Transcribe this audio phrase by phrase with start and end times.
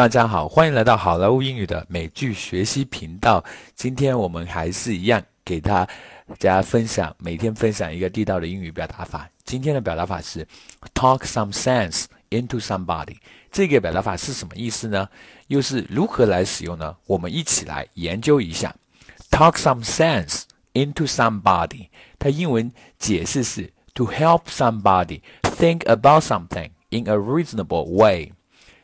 [0.00, 3.44] 大家好，欢迎来到好莱坞英语的美剧学习频道。
[3.74, 5.86] 今天我们还是一样给大
[6.38, 9.28] 家分享，每天分享一个地道的英语表达法。
[9.44, 10.48] 今天的表达法是
[10.94, 13.18] talk some sense into somebody。
[13.52, 15.06] 这个表达法是什么意思呢？
[15.48, 16.96] 又是如何来使用呢？
[17.04, 18.74] 我们一起来研究一下。
[19.30, 21.88] talk some sense into somebody，
[22.18, 28.32] 它英文解释是 to help somebody think about something in a reasonable way。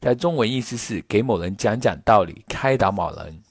[0.00, 3.42] 在中文意思是给某人讲讲道理，开导某人。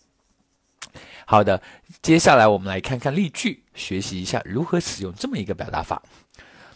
[1.27, 1.61] 好的，
[2.01, 6.01] 接下来我们来看看例句，学习一下如何使用这么一个表达法。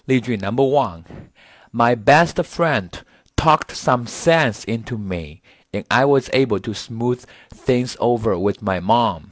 [0.05, 2.91] 例句 Number one：My best friend
[3.36, 5.41] talked some sense into me,
[5.72, 7.22] and I was able to smooth
[7.66, 9.23] things over with my mom。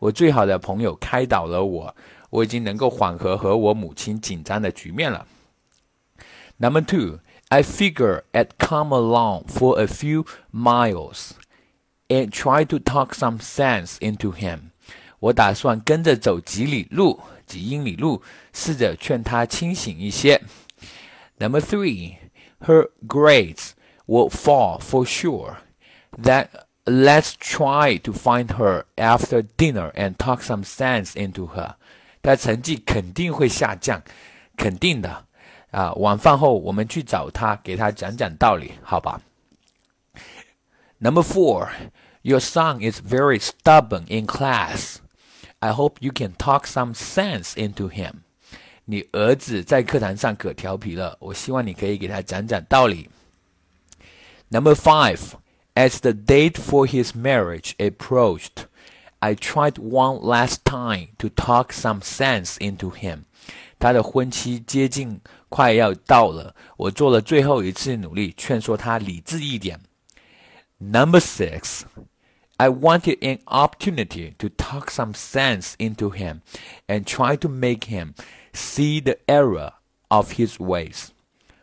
[0.00, 1.94] 我最好的朋友开导了我，
[2.30, 5.28] 我已经能够缓和和我母亲紧张的局面了。
[6.56, 7.20] Number two。
[7.51, 11.33] I figure I'd come along for a few miles
[12.09, 14.71] and try to talk some sense into him.
[15.19, 18.21] 我打算跟着走几里路、几英里路，
[18.53, 20.41] 试着劝他清醒一些。
[21.39, 22.17] Number three,
[22.61, 23.71] her grades
[24.05, 25.57] will fall for sure.
[26.21, 26.47] That
[26.85, 31.75] let's try to find her after dinner and talk some sense into her.
[32.21, 34.03] 她成绩肯定会下降，
[34.55, 35.25] 肯定的。
[35.71, 39.21] 啊，晚饭后我们去找他，给他讲讲道理，好吧？
[40.99, 41.69] Number four,
[42.21, 44.97] your son is very stubborn in class.
[45.59, 48.21] I hope you can talk some sense into him.
[48.85, 53.09] 你儿子在课堂上可调皮了，我希望你可以给他讲讲道理。
[54.49, 55.33] Number five,
[55.75, 58.65] as the date for his marriage approached,
[59.19, 63.25] I tried one last time to talk some sense into him.
[63.81, 65.19] 他的婚期接近，
[65.49, 66.55] 快要到了。
[66.77, 69.79] 我做了最后一次努力，劝说他理智一点。
[70.79, 71.81] Number six,
[72.57, 76.41] I wanted an opportunity to talk some sense into him
[76.87, 78.13] and try to make him
[78.53, 79.73] see the error
[80.07, 81.07] of his ways。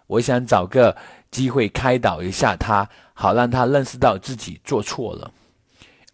[0.07, 0.97] 我想找个
[1.31, 5.33] 机会开导一下他，好让他认识到自己做错了。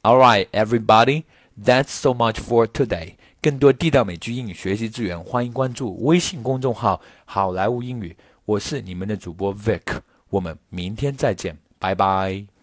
[0.03, 1.25] All right, everybody,
[1.63, 3.17] that's so much for today.
[3.46, 8.18] 更多地道美剧英语学习资源，欢迎关注微信公众号“好莱坞英语”。
[8.44, 10.00] 我是你们的主播 Vic，
[10.32, 12.55] 我们明天再见，拜拜。